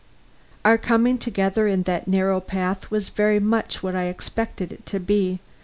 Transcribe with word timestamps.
Our 0.65 0.79
coming 0.79 1.19
together 1.19 1.67
in 1.67 1.83
that 1.83 2.07
narrow 2.07 2.39
path 2.39 2.89
was 2.89 3.09
very 3.09 3.39
much 3.39 3.83
what 3.83 3.95
I 3.95 4.05
expected 4.05 4.71
it 4.71 4.83
to 4.87 4.99
be. 4.99 5.41